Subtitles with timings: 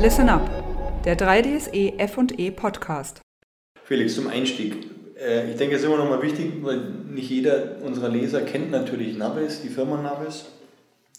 [0.00, 0.48] Listen Up,
[1.04, 3.20] der 3DSE F&E Podcast.
[3.84, 4.86] Felix, zum Einstieg.
[5.20, 8.70] Äh, ich denke, es ist immer noch mal wichtig, weil nicht jeder unserer Leser kennt
[8.70, 10.46] natürlich Navis, die Firma Navis.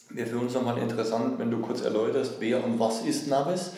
[0.10, 3.74] Wäre für uns nochmal interessant, wenn du kurz erläuterst, wer und was ist Navis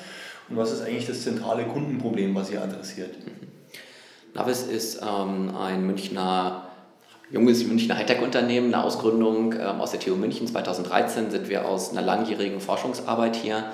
[0.48, 3.14] und was ist eigentlich das zentrale Kundenproblem, was ihr adressiert.
[4.34, 6.70] Navis ist ähm, ein Münchner
[7.30, 10.48] junges Münchner Hightech-Unternehmen, eine Ausgründung ähm, aus der TU München.
[10.48, 13.66] 2013 sind wir aus einer langjährigen Forschungsarbeit hier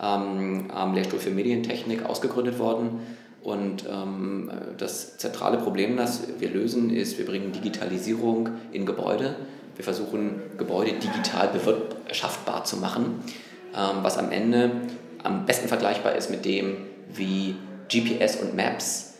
[0.00, 3.00] ähm, am Lehrstuhl für Medientechnik ausgegründet worden.
[3.42, 9.36] Und ähm, das zentrale Problem, das wir lösen, ist, wir bringen Digitalisierung in Gebäude.
[9.76, 13.22] Wir versuchen, Gebäude digital bewirtschaftbar zu machen,
[13.76, 14.70] ähm, was am Ende
[15.22, 16.76] am besten vergleichbar ist mit dem,
[17.12, 17.56] wie
[17.88, 19.14] GPS und Maps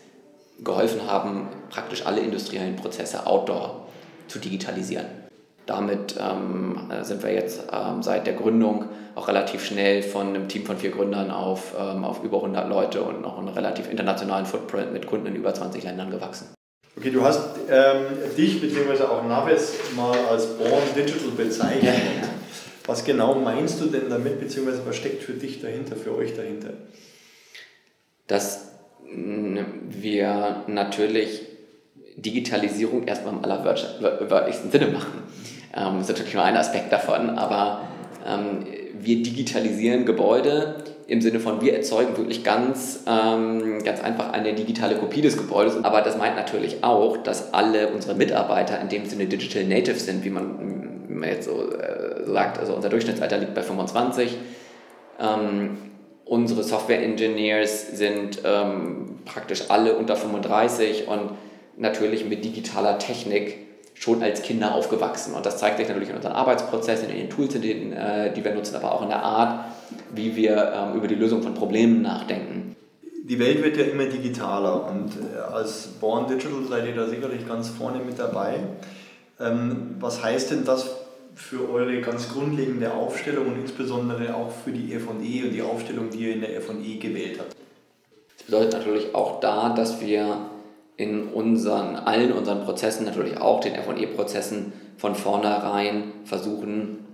[0.62, 3.88] geholfen haben, praktisch alle industriellen Prozesse outdoor
[4.28, 5.23] zu digitalisieren.
[5.66, 10.66] Damit ähm, sind wir jetzt ähm, seit der Gründung auch relativ schnell von einem Team
[10.66, 14.92] von vier Gründern auf, ähm, auf über 100 Leute und noch einen relativ internationalen Footprint
[14.92, 16.48] mit Kunden in über 20 Ländern gewachsen.
[16.96, 18.04] Okay, du hast ähm,
[18.36, 19.04] dich bzw.
[19.04, 21.82] auch Navis mal als Born Digital bezeichnet.
[21.82, 22.28] Ja.
[22.86, 26.74] Was genau meinst du denn damit, beziehungsweise was steckt für dich dahinter, für euch dahinter?
[28.26, 28.68] Dass
[29.10, 31.42] wir natürlich
[32.16, 35.22] Digitalisierung erstmal im allerwörtlichsten Sinne machen.
[35.76, 37.82] Ähm, das ist natürlich nur ein Aspekt davon, aber
[38.26, 38.66] ähm,
[38.98, 44.96] wir digitalisieren Gebäude im Sinne von, wir erzeugen wirklich ganz, ähm, ganz einfach eine digitale
[44.96, 45.84] Kopie des Gebäudes.
[45.84, 50.24] Aber das meint natürlich auch, dass alle unsere Mitarbeiter in dem Sinne Digital Natives sind,
[50.24, 52.58] wie man, wie man jetzt so äh, sagt.
[52.58, 54.36] Also unser Durchschnittsalter liegt bei 25.
[55.20, 55.76] Ähm,
[56.24, 61.32] unsere Software Engineers sind ähm, praktisch alle unter 35 und
[61.76, 63.58] natürlich mit digitaler Technik
[63.94, 65.34] schon als Kinder aufgewachsen.
[65.34, 68.44] Und das zeigt sich natürlich in unseren Arbeitsprozessen, in den Tools, in denen, äh, die
[68.44, 69.66] wir nutzen, aber auch in der Art,
[70.14, 72.76] wie wir ähm, über die Lösung von Problemen nachdenken.
[73.22, 77.48] Die Welt wird ja immer digitaler und äh, als Born Digital seid ihr da sicherlich
[77.48, 78.56] ganz vorne mit dabei.
[79.40, 80.90] Ähm, was heißt denn das
[81.34, 86.18] für eure ganz grundlegende Aufstellung und insbesondere auch für die F&E und die Aufstellung, die
[86.18, 87.56] ihr in der F&E gewählt habt?
[88.36, 90.36] Das bedeutet natürlich auch da, dass wir
[90.96, 97.04] in unseren, allen unseren Prozessen, natürlich auch den FE-Prozessen, von vornherein versuchen,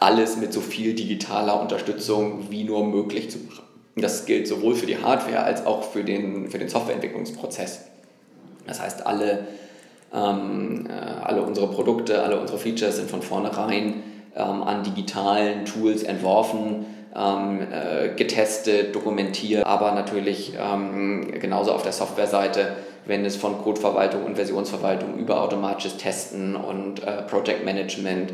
[0.00, 3.64] alles mit so viel digitaler Unterstützung wie nur möglich zu machen.
[3.96, 7.82] Das gilt sowohl für die Hardware als auch für den, für den Softwareentwicklungsprozess.
[8.66, 9.46] Das heißt, alle,
[10.14, 14.02] ähm, äh, alle unsere Produkte, alle unsere Features sind von vornherein
[14.34, 21.92] ähm, an digitalen Tools entworfen, ähm, äh, getestet, dokumentiert, aber natürlich ähm, genauso auf der
[21.92, 22.72] Softwareseite
[23.04, 28.32] wenn es von Codeverwaltung und Versionsverwaltung über automatisches Testen und äh, Project Management,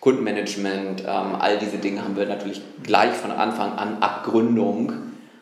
[0.00, 4.92] Kundenmanagement, ähm, all diese Dinge haben wir natürlich gleich von Anfang an ab Gründung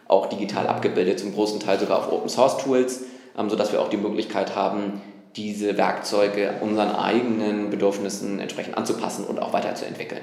[0.09, 3.05] auch digital abgebildet, zum großen Teil sogar auf Open Source Tools,
[3.37, 5.01] ähm, sodass wir auch die Möglichkeit haben,
[5.37, 10.21] diese Werkzeuge unseren eigenen Bedürfnissen entsprechend anzupassen und auch weiterzuentwickeln.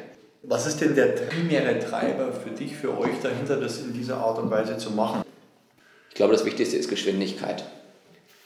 [0.50, 4.40] Was ist denn der primäre Treiber für dich, für euch dahinter, das in dieser Art
[4.40, 5.22] und Weise zu machen?
[6.10, 7.64] Ich glaube, das Wichtigste ist Geschwindigkeit.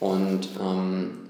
[0.01, 1.29] Und ähm,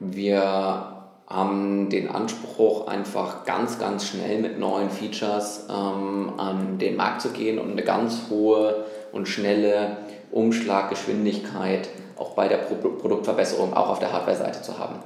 [0.00, 7.22] wir haben den Anspruch, einfach ganz, ganz schnell mit neuen Features ähm, an den Markt
[7.22, 9.96] zu gehen und eine ganz hohe und schnelle
[10.32, 11.88] Umschlaggeschwindigkeit
[12.18, 14.96] auch bei der Pro Produktverbesserung auch auf der Hardware-Seite zu haben.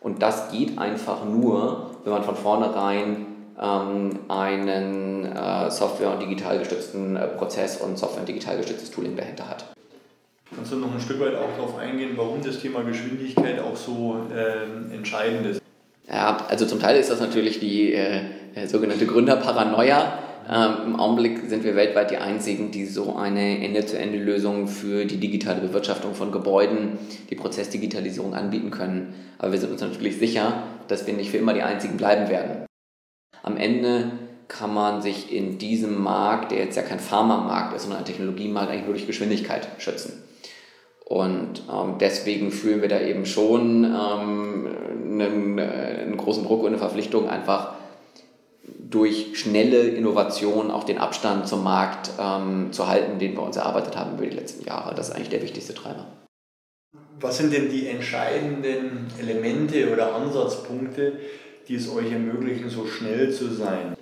[0.00, 3.26] Und das geht einfach nur, wenn man von vornherein
[3.58, 9.48] einen äh, Software- und digital gestützten äh, Prozess und Software- und digital gestütztes Tooling dahinter
[9.48, 9.64] hat.
[10.54, 14.22] Kannst du noch ein Stück weit auch darauf eingehen, warum das Thema Geschwindigkeit auch so
[14.34, 15.62] äh, entscheidend ist?
[16.08, 18.22] Ja, also zum Teil ist das natürlich die äh,
[18.66, 20.18] sogenannte Gründerparanoia.
[20.50, 25.60] Ähm, Im Augenblick sind wir weltweit die einzigen, die so eine Ende-zu-Ende-Lösung für die digitale
[25.60, 26.98] Bewirtschaftung von Gebäuden,
[27.28, 29.14] die Prozessdigitalisierung anbieten können.
[29.36, 32.67] Aber wir sind uns natürlich sicher, dass wir nicht für immer die einzigen bleiben werden.
[33.42, 34.12] Am Ende
[34.48, 38.70] kann man sich in diesem Markt, der jetzt ja kein Pharmamarkt ist, sondern ein Technologiemarkt,
[38.70, 40.24] eigentlich nur durch Geschwindigkeit schützen.
[41.04, 44.68] Und ähm, deswegen fühlen wir da eben schon ähm,
[45.02, 47.74] einen, äh, einen, großen Druck und eine Verpflichtung, einfach
[48.62, 53.96] durch schnelle Innovation auch den Abstand zum Markt ähm, zu halten, den wir uns erarbeitet
[53.96, 54.94] haben über die letzten Jahre.
[54.94, 56.06] Das ist eigentlich der wichtigste Treiber.
[57.20, 61.14] Was sind denn die entscheidenden Elemente oder Ansatzpunkte,
[61.68, 63.94] die es euch ermöglichen, so schnell zu sein?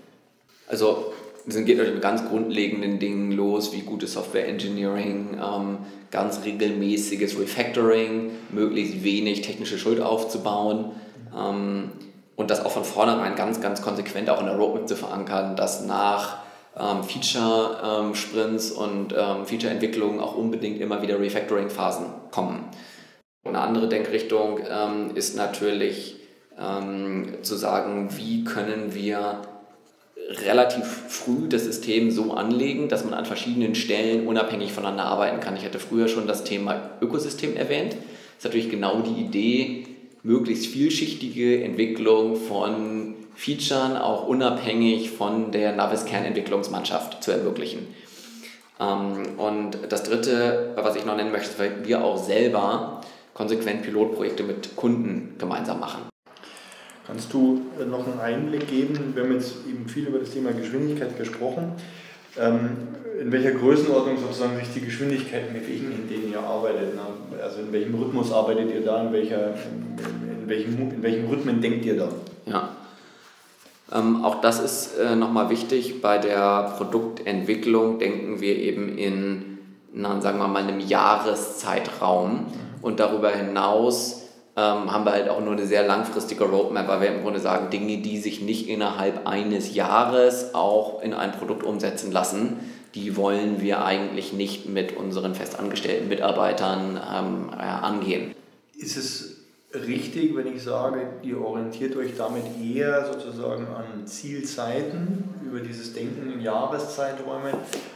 [0.68, 1.12] Also
[1.46, 5.78] es geht natürlich mit ganz grundlegenden Dingen los, wie gutes Software Engineering, ähm,
[6.10, 10.92] ganz regelmäßiges Refactoring, möglichst wenig technische Schuld aufzubauen
[11.36, 11.90] ähm,
[12.36, 15.84] und das auch von vornherein ganz, ganz konsequent auch in der Roadmap zu verankern, dass
[15.84, 16.38] nach
[16.78, 22.64] ähm, Feature-Sprints ähm, und ähm, Feature-Entwicklungen auch unbedingt immer wieder Refactoring-Phasen kommen.
[23.44, 26.16] Eine andere Denkrichtung ähm, ist natürlich
[26.58, 29.42] ähm, zu sagen, wie können wir
[30.44, 35.56] relativ früh das System so anlegen, dass man an verschiedenen Stellen unabhängig voneinander arbeiten kann.
[35.56, 37.92] Ich hatte früher schon das Thema Ökosystem erwähnt.
[37.92, 39.86] Das ist natürlich genau die Idee,
[40.22, 47.86] möglichst vielschichtige Entwicklung von Features auch unabhängig von der Navis-Kernentwicklungsmannschaft zu ermöglichen.
[48.80, 53.02] Ähm, und das Dritte, was ich noch nennen möchte, ist, weil wir auch selber
[53.34, 56.02] konsequent Pilotprojekte mit Kunden gemeinsam machen.
[57.06, 59.12] Kannst du äh, noch einen Einblick geben?
[59.14, 61.72] Wir haben jetzt eben viel über das Thema Geschwindigkeit gesprochen.
[62.38, 62.70] Ähm,
[63.20, 66.98] in welcher Größenordnung sozusagen sich die Geschwindigkeiten bewegen, in denen ihr arbeitet?
[67.42, 69.02] Also in welchem Rhythmus arbeitet ihr da?
[69.02, 72.08] In, welcher, in, welchem, in welchen Rhythmen denkt ihr da?
[72.44, 72.70] Ja.
[73.92, 76.02] Ähm, auch das ist äh, nochmal wichtig.
[76.02, 79.58] Bei der Produktentwicklung denken wir eben in,
[79.94, 82.32] na, sagen wir mal, einem Jahreszeitraum.
[82.32, 82.46] Mhm.
[82.82, 84.15] Und darüber hinaus
[84.56, 87.68] ähm, haben wir halt auch nur eine sehr langfristige Roadmap, weil wir im Grunde sagen,
[87.70, 92.58] Dinge, die sich nicht innerhalb eines Jahres auch in ein Produkt umsetzen lassen,
[92.94, 98.34] die wollen wir eigentlich nicht mit unseren festangestellten Mitarbeitern ähm, äh, angehen.
[98.78, 99.36] Ist es
[99.74, 106.32] richtig, wenn ich sage, ihr orientiert euch damit eher sozusagen an Zielzeiten über dieses Denken
[106.32, 107.52] in Jahreszeiträumen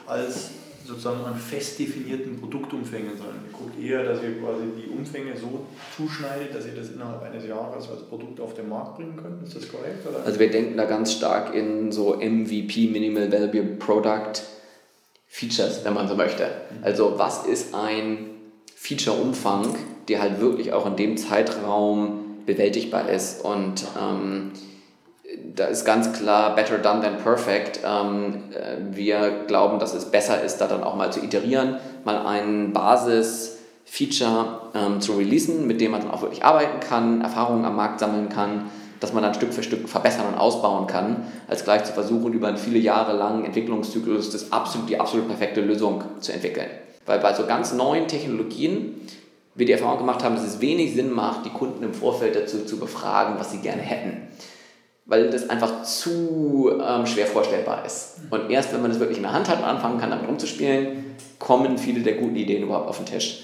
[0.06, 0.50] als
[0.90, 5.66] sozusagen an fest definierten Produktumfängen, sondern ihr guckt eher, dass ihr quasi die Umfänge so
[5.96, 9.42] zuschneidet, dass ihr das innerhalb eines Jahres als Produkt auf den Markt bringen könnt.
[9.42, 10.06] Ist das korrekt?
[10.06, 10.24] Oder?
[10.24, 14.42] Also wir denken da ganz stark in so MVP, Minimal Value Product
[15.28, 16.44] Features, wenn man so möchte.
[16.44, 16.84] Mhm.
[16.84, 18.30] Also was ist ein
[18.74, 19.76] Feature-Umfang,
[20.08, 23.44] der halt wirklich auch in dem Zeitraum bewältigbar ist.
[23.44, 24.52] Und ähm,
[25.54, 27.80] da ist ganz klar better done than perfect.
[27.84, 32.26] Ähm, äh, wir glauben, dass es besser ist, da dann auch mal zu iterieren, mal
[32.26, 37.76] ein Basis-Feature ähm, zu releasen, mit dem man dann auch wirklich arbeiten kann, Erfahrungen am
[37.76, 38.70] Markt sammeln kann,
[39.00, 42.48] dass man dann Stück für Stück verbessern und ausbauen kann, als gleich zu versuchen, über
[42.48, 46.68] einen viele Jahre langen Entwicklungszyklus das absolut, die absolut perfekte Lösung zu entwickeln.
[47.06, 49.00] Weil bei so ganz neuen Technologien
[49.54, 52.64] wir die Erfahrung gemacht haben, dass es wenig Sinn macht, die Kunden im Vorfeld dazu
[52.64, 54.28] zu befragen, was sie gerne hätten.
[55.10, 58.18] Weil das einfach zu ähm, schwer vorstellbar ist.
[58.30, 61.16] Und erst wenn man das wirklich in der Hand hat und anfangen kann, damit umzuspielen,
[61.40, 63.42] kommen viele der guten Ideen überhaupt auf den Tisch.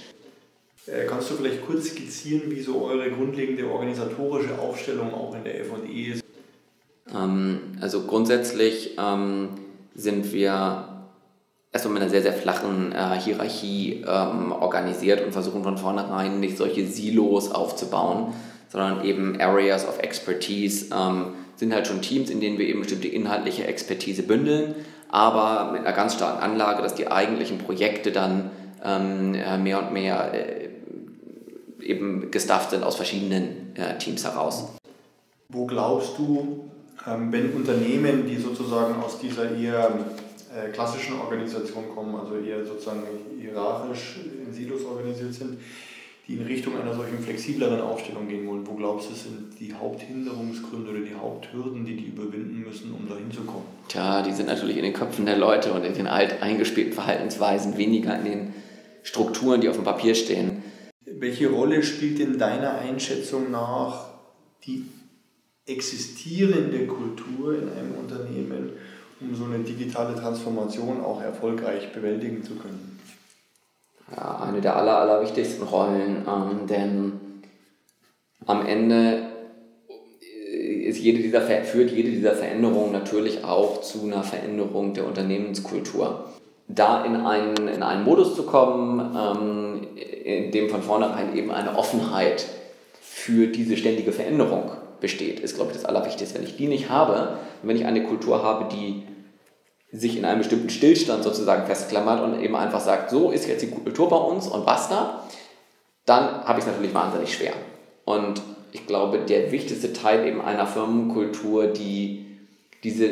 [0.86, 5.64] Äh, kannst du vielleicht kurz skizzieren, wie so eure grundlegende organisatorische Aufstellung auch in der
[5.64, 6.22] FE ist?
[7.12, 9.48] Ähm, also grundsätzlich ähm,
[9.96, 10.88] sind wir
[11.72, 16.56] erstmal mit einer sehr, sehr flachen äh, Hierarchie ähm, organisiert und versuchen von vornherein nicht
[16.56, 18.34] solche Silos aufzubauen,
[18.68, 23.08] sondern eben Areas of Expertise ähm, sind halt schon Teams, in denen wir eben bestimmte
[23.08, 24.74] inhaltliche Expertise bündeln,
[25.08, 28.50] aber mit einer ganz starken Anlage, dass die eigentlichen Projekte dann
[28.84, 30.68] ähm, äh, mehr und mehr äh,
[31.82, 34.68] eben gestafft sind aus verschiedenen äh, Teams heraus.
[35.48, 36.68] Wo glaubst du,
[37.06, 39.90] ähm, wenn Unternehmen, die sozusagen aus dieser eher
[40.54, 43.02] äh, klassischen Organisationen kommen, also eher sozusagen
[43.40, 45.58] hierarchisch in Silos organisiert sind,
[46.26, 48.66] die in Richtung einer solchen flexibleren Aufstellung gehen wollen.
[48.66, 53.16] Wo glaubst du, sind die Haupthinderungsgründe oder die Haupthürden, die die überwinden müssen, um da
[53.16, 53.66] hinzukommen?
[53.88, 57.78] Tja, die sind natürlich in den Köpfen der Leute und in den alt eingespielten Verhaltensweisen,
[57.78, 58.54] weniger in den
[59.04, 60.62] Strukturen, die auf dem Papier stehen.
[61.04, 64.06] Welche Rolle spielt in deiner Einschätzung nach
[64.66, 64.84] die
[65.64, 68.70] existierende Kultur in einem Unternehmen
[69.18, 72.98] um so eine digitale Transformation auch erfolgreich bewältigen zu können?
[74.14, 77.12] Ja, eine der aller, allerwichtigsten Rollen, ähm, denn
[78.46, 79.30] am Ende
[80.86, 86.30] ist jede dieser, führt jede dieser Veränderungen natürlich auch zu einer Veränderung der Unternehmenskultur.
[86.68, 89.88] Da in einen, in einen Modus zu kommen, ähm,
[90.24, 92.46] in dem von vornherein eben eine Offenheit
[93.00, 94.70] für diese ständige Veränderung
[95.00, 96.38] besteht, ist, glaube ich, das Allerwichtigste.
[96.38, 99.02] Wenn ich die nicht habe, wenn ich eine Kultur habe, die
[99.98, 103.70] sich in einem bestimmten Stillstand sozusagen festklammert und eben einfach sagt, so ist jetzt die
[103.70, 105.22] Kultur bei uns und basta,
[106.04, 107.52] dann habe ich es natürlich wahnsinnig schwer.
[108.04, 112.26] Und ich glaube, der wichtigste Teil eben einer Firmenkultur, die
[112.84, 113.08] diese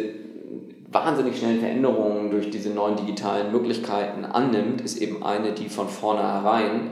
[0.90, 6.90] wahnsinnig schnellen Veränderungen durch diese neuen digitalen Möglichkeiten annimmt, ist eben eine, die von vornherein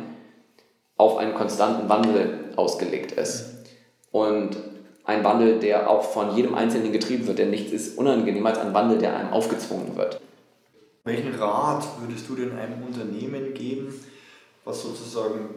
[0.96, 3.50] auf einen konstanten Wandel ausgelegt ist.
[4.10, 4.56] Und
[5.04, 8.74] ein Wandel, der auch von jedem Einzelnen getrieben wird, denn nichts ist unangenehmer als ein
[8.74, 10.20] Wandel, der einem aufgezwungen wird.
[11.04, 13.92] Welchen Rat würdest du denn einem Unternehmen geben,
[14.64, 15.56] was sozusagen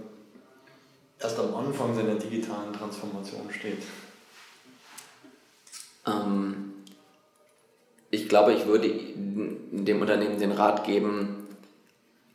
[1.20, 3.84] erst am Anfang seiner digitalen Transformation steht?
[6.08, 6.74] Ähm,
[8.10, 11.48] ich glaube, ich würde dem Unternehmen den Rat geben,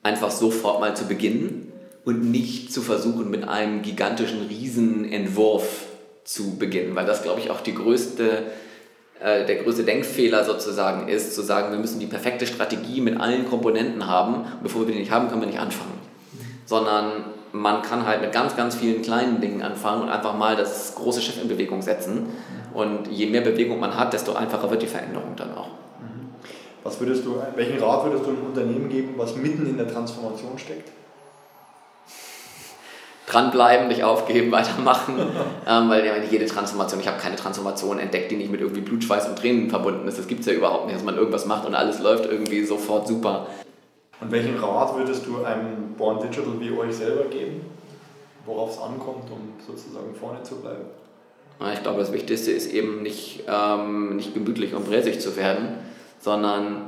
[0.05, 1.73] einfach sofort mal zu beginnen
[2.05, 5.90] und nicht zu versuchen, mit einem gigantischen Riesenentwurf
[6.31, 8.45] zu beginnen, weil das, glaube ich, auch die größte,
[9.21, 13.49] äh, der größte Denkfehler sozusagen ist, zu sagen, wir müssen die perfekte Strategie mit allen
[13.51, 15.99] Komponenten haben bevor wir die nicht haben, können wir nicht anfangen.
[16.67, 20.95] Sondern man kann halt mit ganz, ganz vielen kleinen Dingen anfangen und einfach mal das
[20.95, 22.27] große Schiff in Bewegung setzen.
[22.75, 25.71] Und je mehr Bewegung man hat, desto einfacher wird die Veränderung dann auch.
[26.85, 30.57] Was würdest du, welchen Rat würdest du einem Unternehmen geben, was mitten in der Transformation
[30.57, 30.91] steckt?
[33.31, 35.19] Dranbleiben, nicht aufgeben, weitermachen,
[35.67, 39.29] ähm, weil ja jede Transformation, ich habe keine Transformation entdeckt, die nicht mit irgendwie Blutschweiß
[39.29, 40.19] und Tränen verbunden ist.
[40.19, 43.07] Das gibt es ja überhaupt nicht, dass man irgendwas macht und alles läuft irgendwie sofort
[43.07, 43.47] super.
[44.21, 47.63] Und welchen Rat würdest du einem Born Digital wie euch selber geben,
[48.45, 50.85] worauf es ankommt, um sozusagen vorne zu bleiben?
[51.75, 55.75] Ich glaube, das Wichtigste ist eben nicht, ähm, nicht gemütlich und bräsig zu werden,
[56.19, 56.87] sondern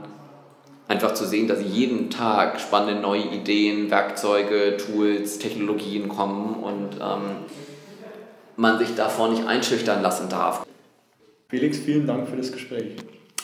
[0.89, 7.37] einfach zu sehen, dass jeden Tag spannende neue Ideen, Werkzeuge, Tools, Technologien kommen und ähm,
[8.57, 10.67] man sich davor nicht einschüchtern lassen darf.
[11.49, 12.97] Felix, vielen Dank für das Gespräch.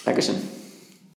[0.05, 0.58] Dankeschön.